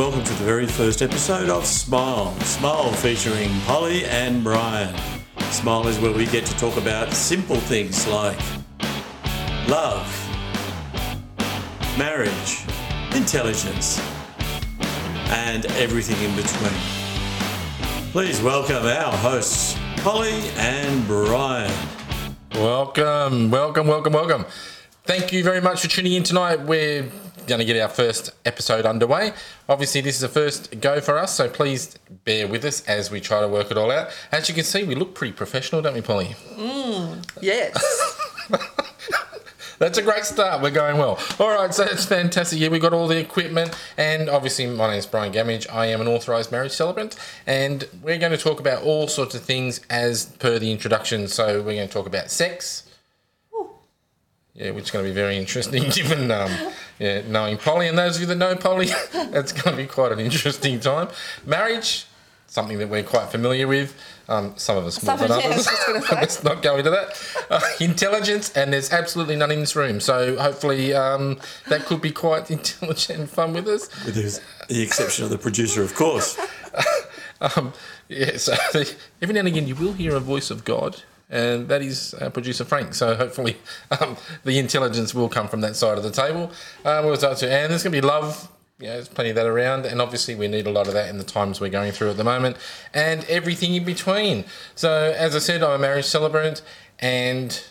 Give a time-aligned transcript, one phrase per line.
[0.00, 2.34] welcome to the very first episode of Smile.
[2.40, 4.96] Smile featuring Polly and Brian.
[5.50, 8.38] Smile is where we get to talk about simple things like
[9.68, 10.08] love,
[11.98, 12.64] marriage,
[13.14, 14.00] intelligence,
[15.28, 16.72] and everything in between.
[18.12, 21.70] Please welcome our hosts, Polly and Brian.
[22.54, 24.46] Welcome, welcome, welcome, welcome.
[25.04, 26.62] Thank you very much for tuning in tonight.
[26.62, 27.10] We're
[27.50, 29.32] going to get our first episode underway.
[29.68, 33.20] Obviously, this is the first go for us, so please bear with us as we
[33.20, 34.08] try to work it all out.
[34.32, 36.36] As you can see, we look pretty professional, don't we, Polly?
[36.54, 38.16] Mm, yes.
[39.78, 40.62] That's a great start.
[40.62, 41.18] We're going well.
[41.38, 42.58] All right, so it's fantastic.
[42.60, 45.66] Yeah, we've got all the equipment, and obviously, my name is Brian Gamage.
[45.72, 49.40] I am an authorised marriage celebrant, and we're going to talk about all sorts of
[49.40, 51.28] things as per the introduction.
[51.28, 52.89] So, we're going to talk about sex.
[54.54, 56.50] Yeah, which is going to be very interesting, given um,
[56.98, 57.86] yeah, knowing Polly.
[57.88, 61.08] And those of you that know Polly, it's going to be quite an interesting time.
[61.46, 62.04] Marriage,
[62.48, 63.94] something that we're quite familiar with.
[64.28, 65.56] Um, some of us more Some- than yeah, others.
[65.56, 66.00] was just gonna.
[66.20, 67.46] Let's not go into that.
[67.48, 69.98] Uh, intelligence, and there's absolutely none in this room.
[70.00, 73.88] So hopefully um, that could be quite intelligent and fun with us.
[74.04, 74.40] With the-
[74.72, 76.38] the exception of the producer, of course.
[77.40, 77.72] Um,
[78.08, 78.52] yeah, so
[79.22, 82.30] every now and again you will hear a voice of God, and that is uh,
[82.30, 82.94] producer Frank.
[82.94, 83.56] So hopefully
[84.00, 86.50] um, the intelligence will come from that side of the table.
[86.84, 88.48] Um, we'll start to, and there's going to be love.
[88.78, 91.18] Yeah, there's plenty of that around, and obviously we need a lot of that in
[91.18, 92.56] the times we're going through at the moment,
[92.94, 94.46] and everything in between.
[94.74, 96.62] So, as I said, I'm a marriage celebrant,
[96.98, 97.62] and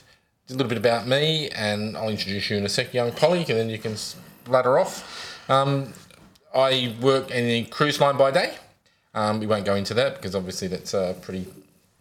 [0.49, 3.47] a little bit about me, and I'll introduce you in a sec, young Polly, and
[3.47, 3.95] then you can
[4.45, 5.49] bladder off.
[5.49, 5.93] Um,
[6.53, 8.55] I work in a cruise line by day.
[9.13, 11.47] Um, we won't go into that because obviously that's a pretty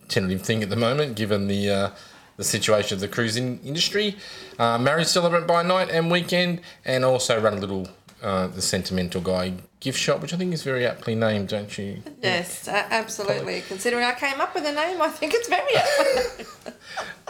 [0.09, 1.91] tentative thing at the moment, given the uh,
[2.37, 4.17] the situation of the cruising industry.
[4.59, 7.89] Uh, marriage celebrant by night and weekend, and also run a little
[8.23, 12.03] uh, the sentimental guy gift shop, which I think is very aptly named, don't you?
[12.23, 13.63] yes, a- absolutely.
[13.69, 16.75] Considering I came up with a name, I think it's very apt.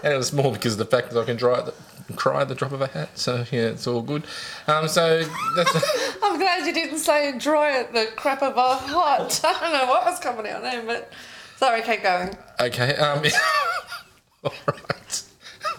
[0.02, 1.74] And it was more because of the fact that I can dry the,
[2.14, 3.18] cry at the drop of a hat.
[3.18, 4.22] So yeah, it's all good.
[4.68, 5.24] Um, so
[5.56, 6.18] that's.
[6.22, 9.40] I'm glad you didn't say dry at the crap of a hot.
[9.42, 11.12] I don't know what was coming out there, but
[11.58, 12.30] sorry, keep going.
[12.60, 12.94] Okay.
[12.96, 13.22] Um,
[14.44, 15.22] all right.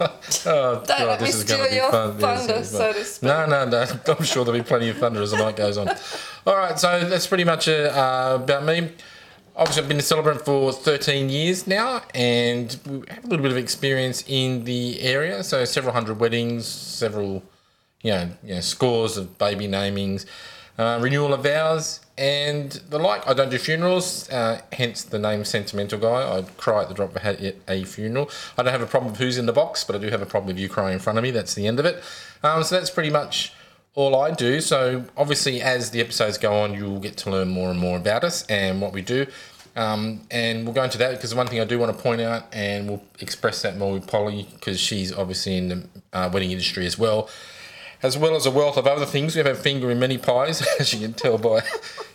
[0.00, 2.18] oh, Don't let me this is going to steal be your fun.
[2.18, 2.64] Yes, thunder, fun.
[2.64, 3.28] so to speak.
[3.28, 3.86] No, no, no.
[4.18, 5.88] I'm sure there'll be plenty of thunder as the night goes on.
[6.46, 8.92] All right, so that's pretty much uh, uh, about me.
[9.56, 13.50] Obviously, I've been a celebrant for 13 years now, and we have a little bit
[13.50, 15.42] of experience in the area.
[15.42, 17.42] So, several hundred weddings, several,
[18.00, 20.24] you know, you know scores of baby namings,
[20.78, 23.26] uh, renewal of vows, and the like.
[23.26, 26.38] I don't do funerals, uh, hence the name Sentimental Guy.
[26.38, 28.30] I cry at the drop of a hat at a funeral.
[28.56, 30.26] I don't have a problem with who's in the box, but I do have a
[30.26, 31.30] problem with you crying in front of me.
[31.30, 32.02] That's the end of it.
[32.42, 33.52] Um, so, that's pretty much
[33.94, 34.60] all I do.
[34.60, 38.22] So obviously, as the episodes go on, you'll get to learn more and more about
[38.22, 39.26] us and what we do.
[39.76, 42.44] Um, and we'll go into that because one thing I do want to point out,
[42.52, 46.86] and we'll express that more with Polly because she's obviously in the uh, wedding industry
[46.86, 47.28] as well,
[48.02, 49.34] as well as a wealth of other things.
[49.34, 51.62] We have a finger in many pies, as you can tell by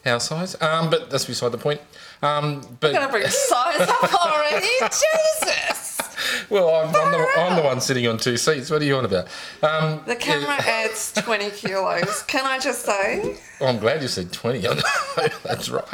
[0.05, 0.59] our size.
[0.61, 1.81] Um, but that's beside the point.
[2.21, 4.67] Um, but I'm gonna bring size up already.
[4.81, 6.47] Jesus.
[6.49, 8.69] well, I'm, I'm, the, I'm the one sitting on two seats.
[8.69, 9.27] What are you on about?
[9.61, 12.23] Um, The camera adds 20 kilos.
[12.23, 13.37] Can I just say?
[13.59, 14.59] Oh, I'm glad you said 20.
[15.43, 15.85] That's right.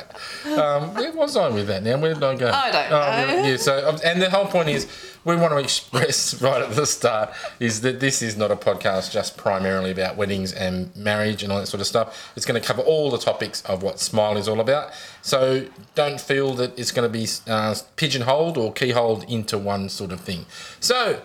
[0.46, 1.98] Um, where was I with that now?
[1.98, 2.50] Where did I go?
[2.50, 3.48] I don't Oh, know.
[3.50, 4.88] Yeah, so, um, and the whole point is
[5.24, 9.12] we want to express right at the start is that this is not a podcast
[9.12, 12.32] just primarily about weddings and marriage and all that sort of stuff.
[12.36, 14.92] It's going to cover all the topics of what Smile is all about.
[15.22, 20.12] So don't feel that it's going to be uh, pigeonholed or keyholed into one sort
[20.12, 20.46] of thing.
[20.80, 21.22] So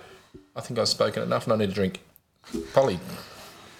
[0.55, 2.01] I think I've spoken enough and I need a drink.
[2.73, 3.01] Polly.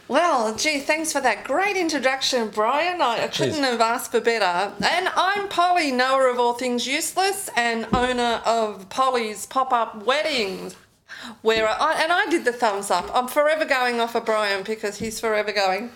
[0.09, 3.03] Well, gee, thanks for that great introduction, Brian.
[3.03, 4.73] I, I couldn't have asked for better.
[4.81, 10.77] And I'm Polly, knower of all things useless and owner of Polly's Pop Up Weddings.
[11.43, 13.11] Where I, and I did the thumbs up.
[13.13, 15.91] I'm forever going off of Brian because he's forever going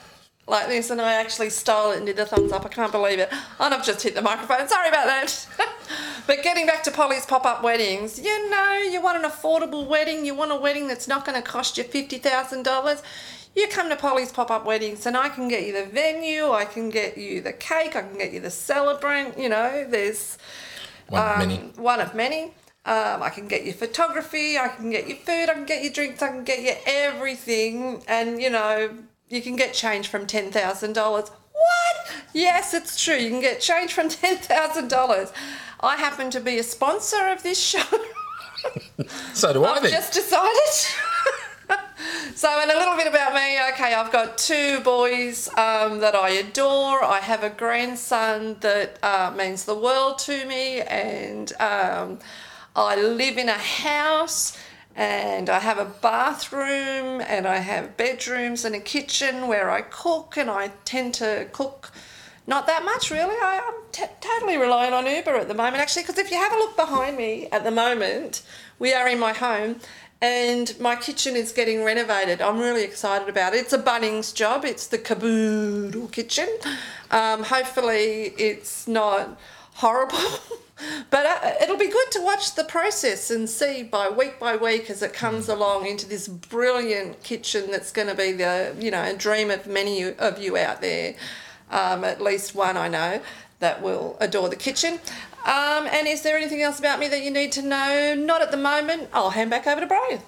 [0.49, 2.67] like this, and I actually stole it and did the thumbs up.
[2.67, 3.33] I can't believe it.
[3.61, 4.67] And I've just hit the microphone.
[4.67, 5.47] Sorry about that.
[6.27, 10.27] but getting back to Polly's pop up weddings, you know, you want an affordable wedding,
[10.27, 13.03] you want a wedding that's not going to cost you $50,000.
[13.55, 16.64] You come to Polly's pop up weddings, and I can get you the venue, I
[16.64, 19.38] can get you the cake, I can get you the celebrant.
[19.38, 20.38] You know, there's
[21.08, 21.56] One of um, many.
[21.76, 22.55] One of many.
[22.87, 25.91] Um, I can get you photography, I can get you food, I can get you
[25.93, 28.02] drinks, I can get you everything.
[28.08, 28.91] And, you know,
[29.29, 30.96] you can get change from $10,000.
[30.96, 31.31] What?
[32.32, 33.17] Yes, it's true.
[33.17, 35.32] You can get change from $10,000.
[35.81, 37.82] I happen to be a sponsor of this show.
[39.32, 39.91] So do I I've then.
[39.91, 40.94] just decided.
[42.41, 43.59] So, and a little bit about me.
[43.73, 47.05] Okay, I've got two boys um, that I adore.
[47.05, 52.19] I have a grandson that uh, means the world to me, and um,
[52.75, 54.57] I live in a house.
[54.97, 60.39] And I have a bathroom, and I have bedrooms and a kitchen where I cook,
[60.39, 61.93] and I tend to cook
[62.47, 63.37] not that much, really.
[63.37, 66.55] I, I'm t- totally relying on Uber at the moment, actually, because if you have
[66.55, 68.41] a look behind me at the moment,
[68.79, 69.81] we are in my home
[70.22, 72.40] and my kitchen is getting renovated.
[72.43, 73.58] I'm really excited about it.
[73.58, 76.49] It's a Bunnings job, it's the Kaboodle kitchen.
[77.11, 79.38] Um, hopefully, it's not
[79.75, 80.19] horrible.
[81.11, 84.88] But uh, it'll be good to watch the process and see by week by week
[84.88, 89.02] as it comes along into this brilliant kitchen that's going to be the you know
[89.02, 91.17] a dream of many of you out there
[91.70, 93.20] um, at least one I know
[93.58, 94.99] that will adore the kitchen.
[95.45, 98.15] Um, and is there anything else about me that you need to know?
[98.15, 99.09] Not at the moment.
[99.13, 100.21] I'll hand back over to Brian.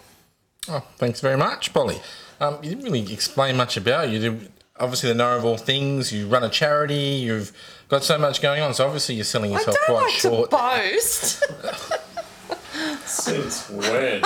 [0.69, 2.00] Oh, thanks very much, Polly.
[2.41, 4.19] Um, you didn't really explain much about you.
[4.19, 4.41] You
[4.79, 6.12] obviously the know of all things.
[6.12, 6.94] You run a charity.
[6.94, 7.53] You've
[7.88, 8.75] got so much going on.
[8.75, 10.50] So obviously you're selling yourself I yourself don't quite like short.
[10.50, 10.56] to
[10.93, 11.99] boast.
[13.06, 14.23] Since when?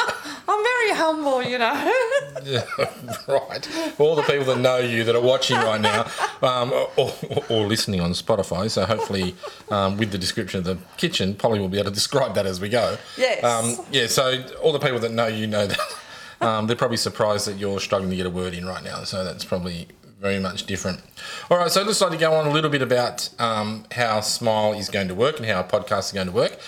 [0.49, 1.93] I'm very humble, you know.
[2.45, 2.65] Yeah,
[3.27, 3.69] right.
[3.99, 6.07] All the people that know you that are watching right now,
[6.43, 7.13] um, or,
[7.49, 9.35] or listening on Spotify, so hopefully
[9.71, 12.61] um, with the description of the kitchen, Polly will be able to describe that as
[12.61, 12.99] we go.
[13.17, 13.43] Yes.
[13.43, 14.07] Um, yeah.
[14.07, 15.79] So all the people that know you know that.
[16.39, 19.05] Um, they're probably surprised that you're struggling to get a word in right now.
[19.05, 19.89] So that's probably
[20.21, 21.01] very much different.
[21.51, 21.71] All right.
[21.71, 24.91] So I'd just like to go on a little bit about um, how Smile is
[24.91, 26.59] going to work and how our podcast is going to work.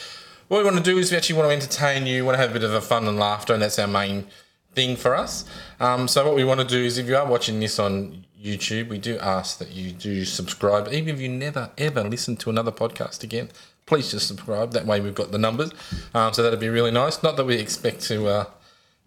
[0.49, 2.51] What we want to do is we actually want to entertain you, want to have
[2.51, 4.27] a bit of a fun and laughter, and that's our main
[4.75, 5.45] thing for us.
[5.79, 8.89] Um, so what we want to do is, if you are watching this on YouTube,
[8.89, 10.89] we do ask that you do subscribe.
[10.91, 13.51] Even if you never ever listen to another podcast again,
[13.85, 14.73] please just subscribe.
[14.73, 15.71] That way we've got the numbers.
[16.15, 17.23] Um, so that'd be really nice.
[17.23, 18.45] Not that we expect to uh,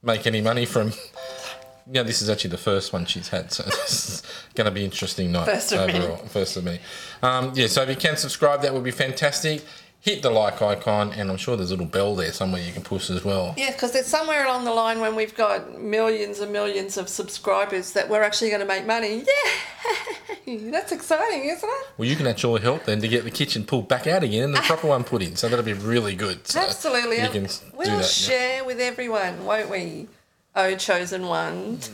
[0.04, 0.92] make any money from.
[1.92, 4.24] Yeah, this is actually the first one she's had, so this is
[4.54, 5.98] going to be interesting night First many.
[5.98, 6.18] overall.
[6.28, 6.80] First of many.
[7.24, 9.64] Um, yeah, so if you can subscribe, that would be fantastic.
[10.02, 12.82] Hit the like icon, and I'm sure there's a little bell there somewhere you can
[12.82, 13.54] push as well.
[13.56, 17.92] Yeah, because there's somewhere along the line when we've got millions and millions of subscribers
[17.94, 19.24] that we're actually going to make money.
[20.48, 21.88] Yeah, that's exciting, isn't it?
[22.00, 24.56] Well, you can actually help then to get the kitchen pulled back out again and
[24.56, 25.36] the proper one put in.
[25.36, 26.48] So that'll be really good.
[26.48, 27.22] So Absolutely.
[27.22, 27.98] You can we'll do that.
[27.98, 28.02] yeah.
[28.02, 30.08] share with everyone, won't we?
[30.56, 31.80] Oh, chosen one.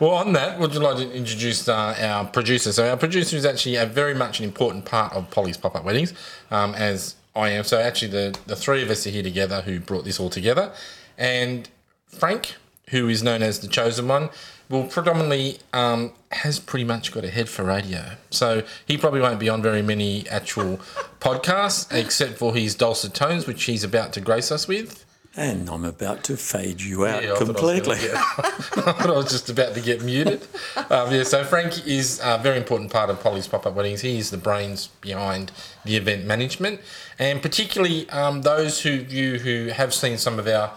[0.00, 2.72] Well, on that, would you like to introduce uh, our producer?
[2.72, 5.84] So our producer is actually a very much an important part of Polly's Pop Up
[5.84, 6.14] Weddings,
[6.50, 7.64] um, as I am.
[7.64, 10.72] So actually, the the three of us are here together who brought this all together,
[11.18, 11.68] and
[12.06, 12.56] Frank,
[12.90, 14.30] who is known as the chosen one,
[14.70, 18.12] will predominantly um, has pretty much got a head for radio.
[18.30, 20.80] So he probably won't be on very many actual
[21.20, 25.04] podcasts, except for his dulcet tones, which he's about to grace us with.
[25.36, 27.98] And I'm about to fade you out Yeah, I thought I completely.
[28.14, 30.42] I I was just about to get muted.
[30.90, 34.00] Um, yeah, so Frank is a very important part of Polly's Pop Up Weddings.
[34.00, 35.52] He is the brains behind
[35.84, 36.80] the event management,
[37.16, 40.72] and particularly um, those who you who have seen some of our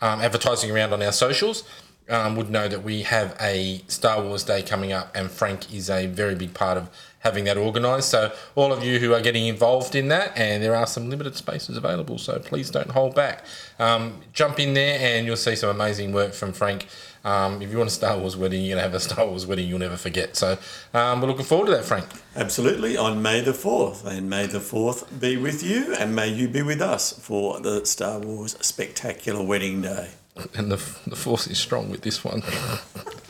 [0.00, 1.64] um, advertising around on our socials.
[2.08, 5.90] Um, would know that we have a Star Wars Day coming up, and Frank is
[5.90, 6.88] a very big part of
[7.26, 8.08] having that organised.
[8.08, 11.34] So, all of you who are getting involved in that, and there are some limited
[11.34, 13.44] spaces available, so please don't hold back.
[13.78, 16.86] Um, jump in there, and you'll see some amazing work from Frank.
[17.24, 19.44] Um, if you want a Star Wars wedding, you're going to have a Star Wars
[19.46, 20.36] wedding you'll never forget.
[20.36, 20.56] So,
[20.94, 22.06] um, we're looking forward to that, Frank.
[22.36, 24.06] Absolutely, on May the 4th.
[24.06, 27.84] And may the 4th be with you, and may you be with us for the
[27.84, 30.10] Star Wars Spectacular Wedding Day.
[30.54, 32.42] and the, the force is strong with this one.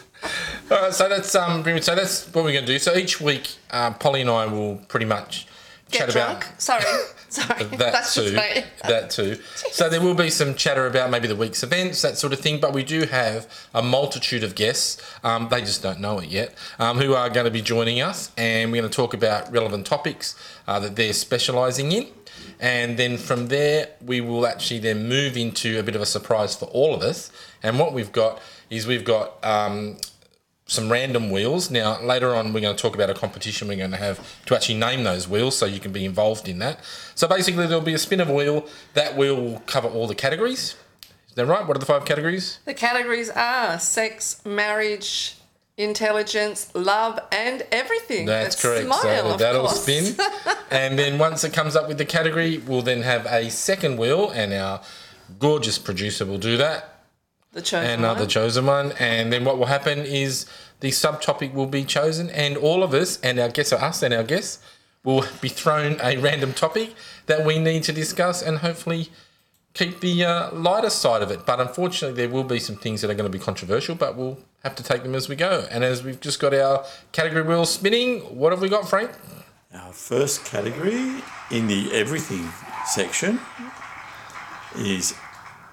[0.71, 2.79] All right, so that's um, so that's what we're going to do.
[2.79, 5.47] So each week, uh, Polly and I will pretty much
[5.91, 6.45] Get chat drunk.
[6.45, 6.85] about Sorry.
[7.29, 7.65] Sorry.
[7.65, 8.35] that That's just too.
[8.37, 8.65] me.
[8.87, 9.35] That too.
[9.73, 12.61] So there will be some chatter about maybe the week's events, that sort of thing.
[12.61, 15.03] But we do have a multitude of guests.
[15.25, 16.55] Um, they just don't know it yet.
[16.79, 19.87] Um, who are going to be joining us, and we're going to talk about relevant
[19.87, 20.35] topics
[20.67, 22.09] uh, that they're specialising in.
[22.59, 26.55] And then from there, we will actually then move into a bit of a surprise
[26.57, 27.31] for all of us.
[27.63, 28.41] And what we've got
[28.71, 29.99] is we've got um,
[30.67, 31.71] some random wheels.
[31.71, 34.55] Now, later on, we're going to talk about a competition we're going to have to
[34.57, 36.81] actually name those wheels so you can be involved in that.
[37.15, 38.67] So basically, there'll be a spin of a wheel.
[38.95, 40.75] That wheel will cover all the categories.
[41.29, 41.67] Is that right?
[41.67, 42.59] What are the five categories?
[42.65, 45.37] The categories are sex, marriage,
[45.77, 48.27] intelligence, love, and everything.
[48.27, 49.03] That's And correct.
[49.03, 49.83] Smile, so that'll course.
[49.83, 50.17] spin.
[50.71, 54.31] and then once it comes up with the category, we'll then have a second wheel,
[54.31, 54.81] and our
[55.39, 56.96] gorgeous producer will do that.
[57.57, 58.19] The chosen and uh, one.
[58.19, 58.93] the chosen one.
[59.01, 60.47] And then what will happen is
[60.81, 64.15] the subtopic will be chosen, and all of us, and our guests, or us and
[64.15, 64.63] our guests,
[65.03, 66.95] will be thrown a random topic
[67.27, 69.09] that we need to discuss and hopefully
[69.73, 71.47] keep the uh, lighter side of it.
[71.47, 74.39] But unfortunately, there will be some things that are going to be controversial, but we'll
[74.63, 75.67] have to take them as we go.
[75.71, 79.11] And as we've just got our category wheel spinning, what have we got, Frank?
[79.73, 82.51] Our first category in the everything
[82.87, 83.41] section
[84.77, 85.15] is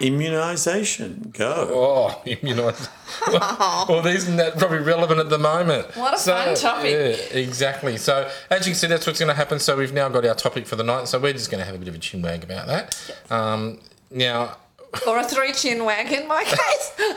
[0.03, 1.31] immunisation.
[1.33, 1.69] Go.
[1.71, 2.89] Oh, immunised.
[3.89, 5.95] well, isn't that probably relevant at the moment?
[5.95, 6.91] What a fun topic.
[6.91, 7.97] Yeah, exactly.
[7.97, 9.59] So, as you can see, that's what's going to happen.
[9.59, 11.07] So, we've now got our topic for the night.
[11.07, 13.15] So, we're just going to have a bit of a chin wag about that.
[13.29, 13.79] Um,
[14.11, 14.57] now,
[15.07, 17.15] Or a three chin wag in my case.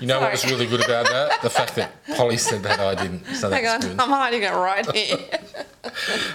[0.00, 1.42] you know what was really good about that?
[1.42, 3.26] The fact that Polly said that I didn't.
[3.34, 3.90] So, Hang on, good.
[4.00, 5.18] I'm hiding it right here.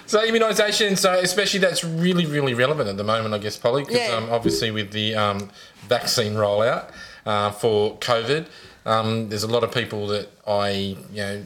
[0.05, 3.97] So immunisation, so especially that's really, really relevant at the moment, I guess, Polly, because
[3.97, 4.15] Yeah.
[4.15, 5.49] um, obviously with the um,
[5.87, 6.91] vaccine rollout
[7.25, 8.47] uh, for COVID,
[8.85, 11.45] um, there's a lot of people that I, you know,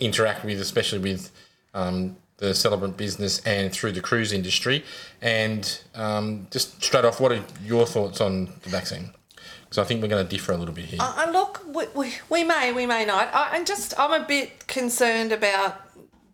[0.00, 1.30] interact with, especially with
[1.74, 4.84] um, the celebrant business and through the cruise industry.
[5.22, 9.10] And um, just straight off, what are your thoughts on the vaccine?
[9.64, 10.98] Because I think we're going to differ a little bit here.
[11.00, 13.34] Uh, look, we, we, we may, we may not.
[13.34, 15.80] I, I'm just, I'm a bit concerned about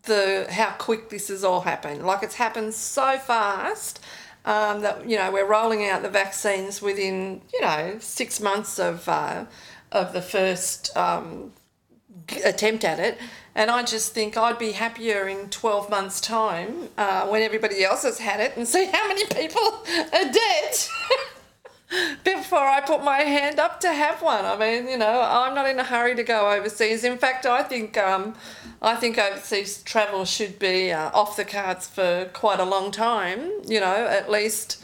[0.03, 2.05] the how quick this has all happened.
[2.05, 3.99] Like it's happened so fast
[4.45, 9.07] um, that you know we're rolling out the vaccines within you know six months of
[9.07, 9.45] uh,
[9.91, 11.53] of the first um,
[12.43, 13.17] attempt at it.
[13.55, 18.01] And I just think I'd be happier in 12 months' time uh, when everybody else
[18.01, 20.75] has had it and see how many people are dead
[22.23, 24.45] before I put my hand up to have one.
[24.45, 27.03] I mean, you know, I'm not in a hurry to go overseas.
[27.03, 28.35] In fact, I think um,
[28.81, 33.51] I think overseas travel should be uh, off the cards for quite a long time.
[33.65, 34.83] You know, at least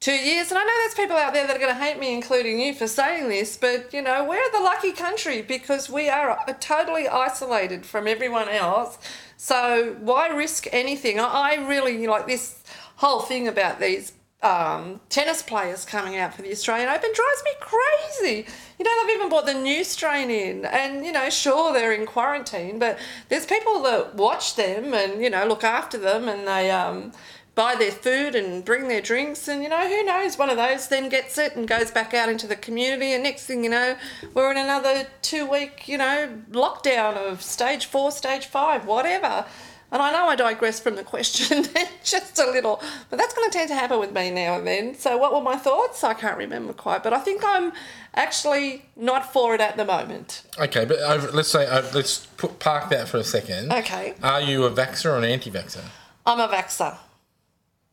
[0.00, 0.50] two years.
[0.50, 2.74] And I know there's people out there that are going to hate me, including you,
[2.74, 7.08] for saying this, but you know, we're the lucky country because we are uh, totally
[7.08, 8.98] isolated from everyone else.
[9.36, 11.20] So why risk anything?
[11.20, 12.62] I I really like this
[12.96, 17.50] whole thing about these um, tennis players coming out for the Australian Open drives me
[17.60, 18.46] crazy.
[18.78, 22.06] You know, they've even brought the new strain in, and you know, sure they're in
[22.06, 26.70] quarantine, but there's people that watch them and you know look after them, and they
[26.70, 27.12] um,
[27.54, 30.88] buy their food and bring their drinks, and you know, who knows, one of those
[30.88, 33.96] then gets it and goes back out into the community, and next thing you know,
[34.34, 39.44] we're in another two week, you know, lockdown of stage four, stage five, whatever.
[39.92, 41.66] And I know I digress from the question
[42.02, 44.94] just a little, but that's going to tend to happen with me now and then.
[44.94, 46.02] So, what were my thoughts?
[46.02, 47.72] I can't remember quite, but I think I'm
[48.14, 50.44] actually not for it at the moment.
[50.58, 53.70] Okay, but over, let's say, uh, let's put, park that for a second.
[53.70, 54.14] Okay.
[54.22, 55.84] Are you a vaxxer or an anti-vaxer?
[56.24, 56.96] I'm a vaxer.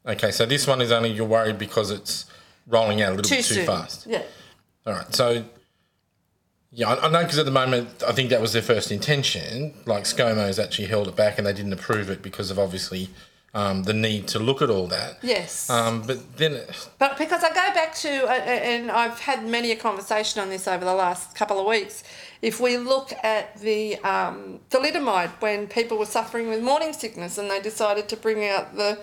[0.06, 2.26] Okay, so this one is only you're worried because it's
[2.66, 3.66] rolling out a little Too bit too soon.
[3.66, 4.08] fast.
[4.08, 4.24] Yeah.
[4.88, 5.44] All right, so
[6.72, 9.74] yeah, I, I know because at the moment I think that was their first intention.
[9.86, 13.10] Like ScoMo's actually held it back and they didn't approve it because of obviously
[13.54, 15.18] um, the need to look at all that.
[15.24, 15.70] Yes.
[15.70, 16.62] Um, but then,
[17.00, 20.68] But because I go back to, uh, and I've had many a conversation on this
[20.68, 22.04] over the last couple of weeks.
[22.42, 27.50] If we look at the um, thalidomide, when people were suffering with morning sickness and
[27.50, 29.00] they decided to bring out the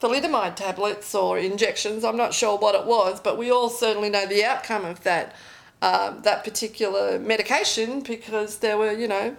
[0.00, 4.26] thalidomide tablets or injections, I'm not sure what it was, but we all certainly know
[4.26, 5.34] the outcome of that
[5.82, 9.36] um, that particular medication because there were, you know,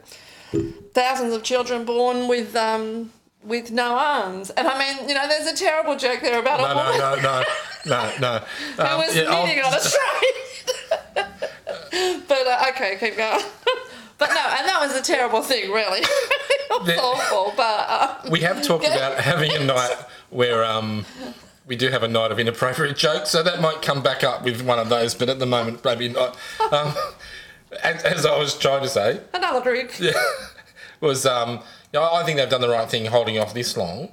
[0.94, 3.12] thousands of children born with um,
[3.44, 4.50] with no arms.
[4.52, 7.24] And I mean, you know, there's a terrible joke there about no, a no, woman
[7.24, 7.44] no,
[7.86, 8.40] no, no, no.
[8.76, 11.26] who Um, was yeah, I'll- knitting on a train.
[12.28, 13.44] but uh, okay, keep going.
[14.18, 16.00] but no, and that was a terrible thing, really.
[16.02, 19.96] it was The- awful, but uh, we have talked about having a night
[20.30, 21.06] where um,
[21.68, 24.62] we do have a night of inappropriate jokes, so that might come back up with
[24.62, 25.14] one of those.
[25.14, 26.36] But at the moment, maybe not.
[26.72, 26.94] Um,
[27.84, 30.00] as, as I was trying to say, another drink.
[30.00, 30.12] Yeah,
[31.02, 31.62] was um,
[31.94, 34.10] you know, I think they've done the right thing holding off this long,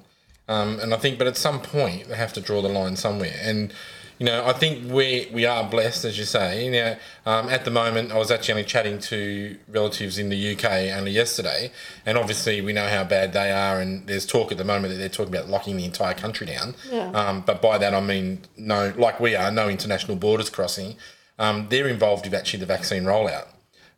[0.48, 3.36] um, and I think, but at some point they have to draw the line somewhere,
[3.40, 3.72] and
[4.18, 6.68] you know, I think we we are blessed, as you say.
[6.70, 6.96] Now,
[7.30, 11.10] um, at the moment, I was actually only chatting to relatives in the UK only
[11.10, 11.72] yesterday,
[12.06, 14.98] and obviously we know how bad they are, and there's talk at the moment that
[14.98, 16.74] they're talking about locking the entire country down.
[16.90, 17.10] Yeah.
[17.10, 20.96] Um, but by that I mean no, like we are, no international borders crossing.
[21.38, 23.48] Um, they're involved with actually the vaccine rollout.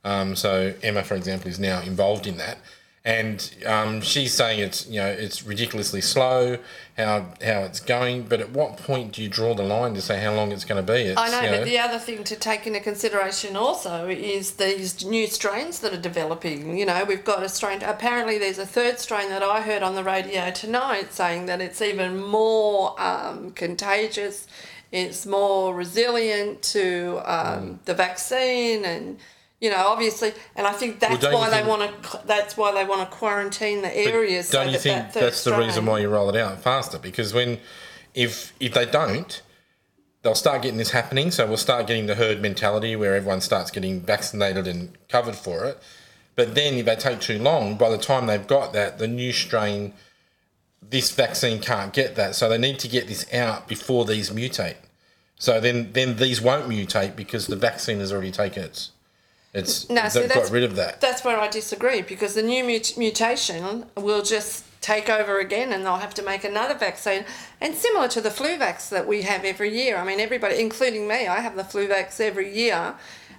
[0.05, 2.59] Um, so Emma, for example, is now involved in that,
[3.07, 6.59] and um, she's saying it's you know it's ridiculously slow
[6.99, 8.25] how how it's going.
[8.25, 10.85] But at what point do you draw the line to say how long it's going
[10.85, 11.03] to be?
[11.03, 15.05] It's, I know, you but the other thing to take into consideration also is these
[15.05, 16.77] new strains that are developing.
[16.77, 17.81] You know, we've got a strain.
[17.83, 21.81] Apparently, there's a third strain that I heard on the radio tonight saying that it's
[21.81, 24.49] even more um, contagious.
[24.91, 29.19] It's more resilient to um, the vaccine, and
[29.67, 32.21] you know, obviously, and I think that's you why they want to.
[32.25, 34.49] That's why they want to quarantine the areas.
[34.49, 37.01] don't you that think that that's the reason why you roll it out faster?
[37.01, 37.59] Because when
[38.15, 39.43] if if they don't,
[40.23, 41.33] they'll start getting this happening.
[41.33, 45.65] So we'll start getting the herd mentality where everyone starts getting vaccinated and covered for
[45.65, 45.83] it.
[46.37, 49.33] But then if they take too long, by the time they've got that, the new
[49.33, 49.95] strain,
[50.81, 52.37] this vaccine can't get that.
[52.37, 54.77] So they need to get this out before these mutate.
[55.41, 58.93] So then, then these won't mutate because the vaccine has already taken its.
[59.57, 61.01] It's No, that's- got rid of that.
[61.01, 65.85] That's where I disagree because the new mut- mutation will just take over again and
[65.85, 67.25] they'll have to make another vaccine.
[67.61, 71.09] And similar to the flu vax that we have every year, I mean, everybody, including
[71.09, 72.95] me, I have the flu vax every year.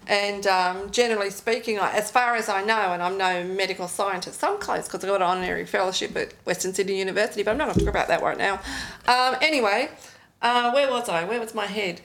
[0.08, 4.42] And um, generally speaking, I, as far as I know, and I'm no medical scientist,
[4.44, 7.66] I'm close because I got an honorary fellowship at Western Sydney University, but I'm not
[7.66, 8.56] going to talk about that right now.
[9.06, 9.90] Um, anyway,
[10.42, 11.26] uh, where was I?
[11.26, 12.00] Where was my head?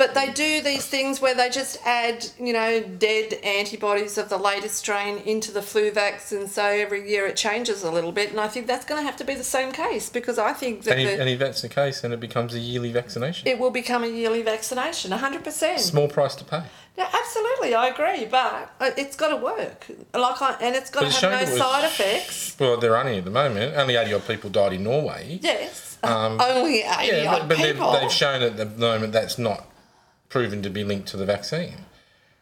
[0.00, 4.38] But they do these things where they just add, you know, dead antibodies of the
[4.38, 8.30] latest strain into the flu and so every year it changes a little bit.
[8.30, 10.84] And I think that's going to have to be the same case because I think
[10.84, 13.46] that And if, the, and if that's the case, then it becomes a yearly vaccination.
[13.46, 15.78] it will become a yearly vaccination, 100%.
[15.78, 16.62] Small price to pay.
[16.96, 19.86] Yeah, absolutely, I agree, but uh, it's got to work.
[20.14, 22.56] Like, I, and it's got But to have no was- side effects.
[22.58, 23.76] Well, they're only at the moment.
[23.76, 25.40] Only 80 odd people died in Norway.
[25.42, 29.36] Yes, only 80 Um, Yeah, odd but, but they've, they've shown at the moment that's
[29.38, 29.66] not
[30.30, 31.74] proven to be linked to the vaccine.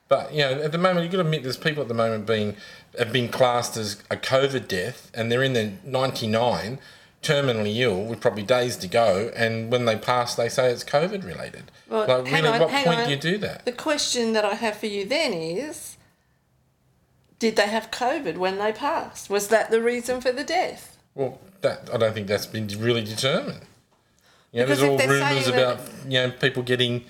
[0.09, 2.27] But you know, at the moment, you've got to admit there's people at the moment
[2.27, 2.57] being
[2.97, 6.79] have been classed as a COVID death, and they're in their 99,
[7.23, 11.25] terminally ill with probably days to go, and when they pass, they say it's COVID
[11.25, 11.71] related.
[11.91, 13.05] Well, like, really, on, what point on.
[13.05, 13.65] do you do that?
[13.65, 15.97] The question that I have for you then is
[17.39, 19.29] Did they have COVID when they passed?
[19.29, 20.97] Was that the reason for the death?
[21.15, 23.61] Well, that I don't think that's been really determined.
[24.53, 27.05] You know, Because there's all rumours about you know people getting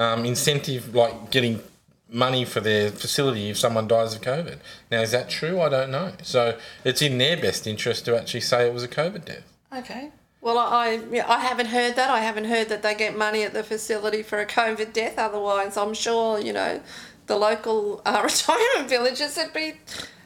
[0.00, 1.60] um, incentive, like getting
[2.08, 4.58] money for their facility if someone dies of COVID.
[4.90, 5.60] Now, is that true?
[5.60, 6.12] I don't know.
[6.22, 9.44] So it's in their best interest to actually say it was a COVID death.
[9.72, 10.10] Okay.
[10.40, 12.08] Well, I I haven't heard that.
[12.08, 15.18] I haven't heard that they get money at the facility for a COVID death.
[15.18, 16.80] Otherwise, I'm sure you know
[17.26, 19.74] the local uh, retirement villages would be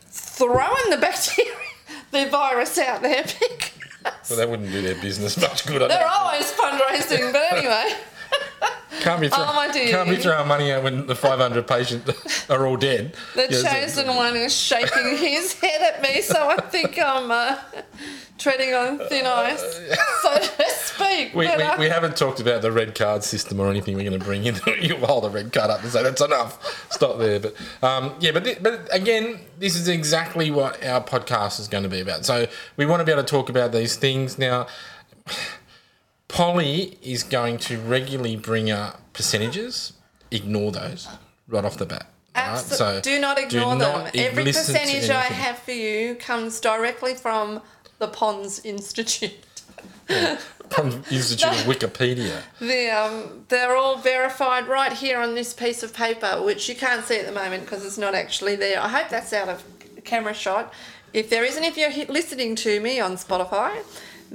[0.02, 1.50] throwing the bacteria,
[2.12, 3.24] the virus out there.
[4.04, 5.80] Because Well, that wouldn't do their business much good.
[5.80, 7.32] I they're always fundraising.
[7.32, 7.94] But anyway,
[9.00, 12.76] Can't be, throw- Oh, can't be throwing money out when the 500 patients are all
[12.76, 13.14] dead.
[13.34, 17.58] the chosen one is shaking his head at me, so I think I'm uh,
[18.38, 19.60] treading on thin ice,
[20.22, 21.34] so to speak.
[21.34, 24.18] We, we, uh, we haven't talked about the red card system or anything we're going
[24.18, 24.58] to bring in.
[24.80, 26.86] you hold a red card up and say that's enough.
[26.90, 27.40] Stop there.
[27.40, 31.82] But um, yeah, but th- but again, this is exactly what our podcast is going
[31.84, 32.24] to be about.
[32.24, 34.66] So we want to be able to talk about these things now.
[36.34, 39.92] Polly is going to regularly bring up percentages.
[40.32, 41.06] Ignore those
[41.46, 42.06] right off the bat.
[42.36, 42.58] alright?
[42.58, 43.78] Abso- So do not ignore them.
[43.78, 47.62] not Every percentage I have for you comes directly from
[48.00, 49.30] the Pons Institute.
[50.70, 52.42] from Institute of Wikipedia.
[52.58, 57.04] The, um, they're all verified right here on this piece of paper, which you can't
[57.04, 58.80] see at the moment because it's not actually there.
[58.80, 59.62] I hope that's out of
[60.02, 60.74] camera shot.
[61.12, 63.84] If there isn't, if you're listening to me on Spotify,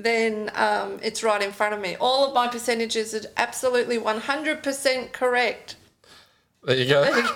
[0.03, 1.95] then um, it's right in front of me.
[1.99, 5.75] All of my percentages are absolutely 100% correct.
[6.63, 7.03] There you go.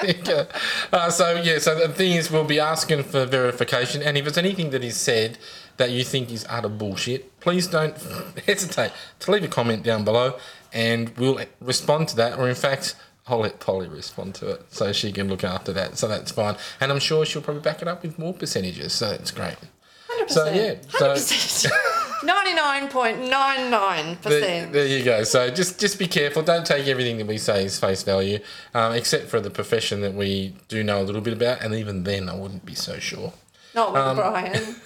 [0.00, 0.46] There you go.
[0.92, 4.38] Uh, so yeah, so the thing is, we'll be asking for verification, and if it's
[4.38, 5.38] anything that is said
[5.76, 7.96] that you think is utter bullshit, please don't
[8.46, 10.38] hesitate to leave a comment down below,
[10.72, 12.38] and we'll respond to that.
[12.38, 12.94] Or in fact,
[13.26, 15.98] I'll let Polly respond to it, so she can look after that.
[15.98, 18.92] So that's fine, and I'm sure she'll probably back it up with more percentages.
[18.92, 19.56] So that's great.
[20.20, 20.30] 100%.
[20.30, 21.70] So, yeah, so- 100%.
[22.22, 24.22] 99.99%.
[24.22, 25.24] There, there you go.
[25.24, 26.42] So just just be careful.
[26.42, 28.38] Don't take everything that we say as face value,
[28.74, 32.04] um, except for the profession that we do know a little bit about, and even
[32.04, 33.32] then, I wouldn't be so sure.
[33.74, 34.76] Not Um, with Brian.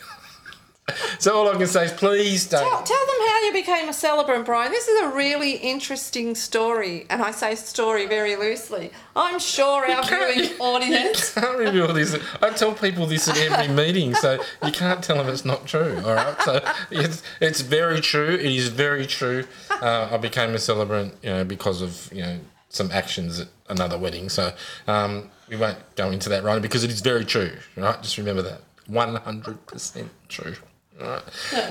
[1.18, 2.60] So all I can say is please don't.
[2.60, 4.70] tell them how you became a celebrant, Brian.
[4.70, 8.90] This is a really interesting story, and I say story very loosely.
[9.16, 11.32] I'm sure our viewing audience.
[11.32, 12.18] can't reveal this.
[12.42, 16.02] I tell people this at every meeting, so you can't tell them it's not true.
[16.04, 18.34] All right, so it's it's very true.
[18.34, 19.44] It is very true.
[19.70, 23.96] Uh, I became a celebrant, you know, because of you know some actions at another
[23.96, 24.28] wedding.
[24.28, 24.52] So
[24.86, 27.52] um, we won't go into that right now because it is very true.
[27.76, 30.56] Right, just remember that one hundred percent true.
[31.00, 31.22] Right.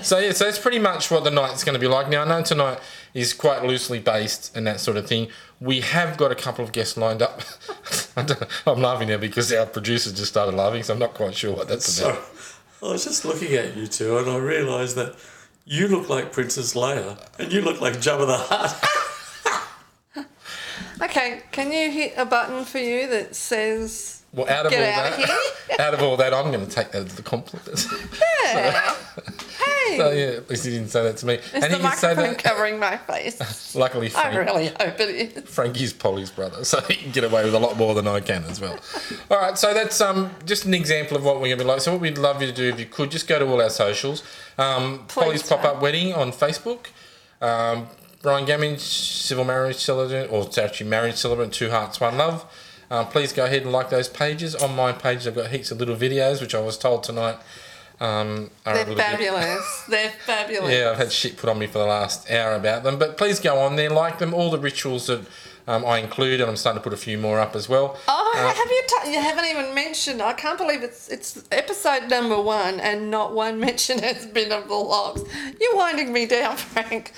[0.01, 2.09] So yeah, so that's pretty much what the night's going to be like.
[2.09, 2.79] Now I know tonight
[3.13, 5.29] is quite loosely based and that sort of thing.
[5.62, 7.41] We have got a couple of guests lined up.
[8.67, 11.69] I'm laughing now because our producer just started laughing, so I'm not quite sure what
[11.69, 12.21] that's about.
[12.79, 15.15] So I was just looking at you two and I realised that
[15.65, 18.89] you look like Princess Leia and you look like Jabba the Hutt.
[21.01, 25.03] Okay, can you hit a button for you that says Well, out of Get all
[25.06, 25.27] out of
[25.67, 27.79] that, out of all that, I'm going to take that as the compliment.
[28.43, 29.97] "Hey.
[29.97, 31.34] So, yeah, at least he didn't say that to me.
[31.36, 32.43] Is and the he can say microphone that.
[32.43, 33.75] covering my face?
[33.75, 35.43] Luckily, I Frank, really hope it is.
[35.49, 38.43] Frankie's Polly's brother, so he can get away with a lot more than I can
[38.45, 38.79] as well.
[39.29, 41.82] All right, so that's um just an example of what we're gonna be like.
[41.82, 43.69] So what we'd love you to do, if you could, just go to all our
[43.69, 44.23] socials.
[44.58, 45.43] Um, Polly's.
[45.43, 46.88] Pop Up Wedding on Facebook.
[47.41, 47.88] Um,
[48.23, 52.45] Brian Gammage, Civil Marriage Celebrant, or it's actually Marriage Celebrant, Two Hearts, One Love.
[52.89, 54.55] Um, please go ahead and like those pages.
[54.55, 57.36] On my page, I've got heaps of little videos, which I was told tonight
[57.99, 59.83] um, are They're fabulous.
[59.89, 60.71] They're fabulous.
[60.71, 63.41] yeah, I've had shit put on me for the last hour about them, but please
[63.41, 64.33] go on there, like them.
[64.33, 65.25] All the rituals that
[65.67, 67.97] um, I include, and I'm starting to put a few more up as well.
[68.07, 68.83] Oh, Uh, have you?
[68.88, 70.21] T- you haven't even mentioned.
[70.21, 74.69] I can't believe it's it's episode number one, and not one mention has been of
[74.69, 75.21] the locks.
[75.59, 77.12] You're winding me down, Frank.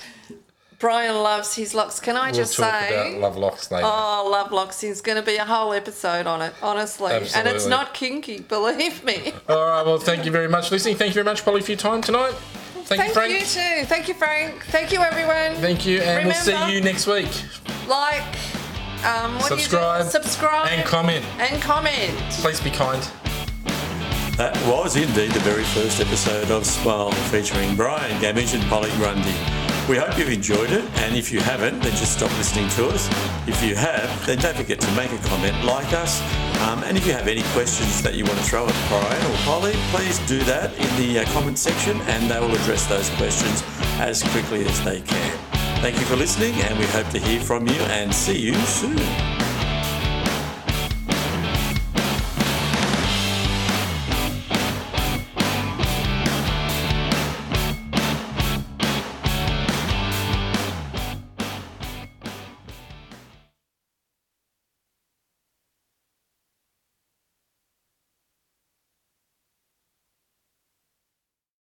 [0.80, 2.00] Brian loves his locks.
[2.00, 3.14] Can I we'll just talk say?
[3.16, 3.86] about love locks later.
[3.90, 7.14] Oh, Love Locks is going to be a whole episode on it, honestly.
[7.14, 7.40] Absolutely.
[7.50, 9.32] And it's not kinky, believe me.
[9.50, 10.98] All right, well, thank you very much for listening.
[10.98, 12.34] Thank you very much, Polly, for your time tonight.
[12.86, 13.34] Thank, you, Frank.
[13.34, 13.86] you too.
[13.86, 14.64] Thank you, Frank.
[14.66, 15.56] Thank you, everyone.
[15.62, 17.30] Thank you, and we'll Remember- see you next week.
[17.88, 18.22] like,
[19.06, 20.24] um, what Subscribe do you do?
[20.24, 21.26] Subscribe and comment.
[21.40, 22.14] And comment.
[22.42, 23.02] Please be kind.
[24.38, 29.34] That was indeed the very first episode of Smile featuring Brian Gamage and Polly Grundy.
[29.88, 33.08] We hope you've enjoyed it, and if you haven't, then just stop listening to us.
[33.48, 36.22] If you have, then don't forget to make a comment, like us,
[36.62, 39.38] um, and if you have any questions that you want to throw at Brian or
[39.44, 43.64] Polly, please do that in the uh, comment section, and they will address those questions
[44.00, 45.38] as quickly as they can.
[45.82, 49.35] Thank you for listening, and we hope to hear from you and see you soon.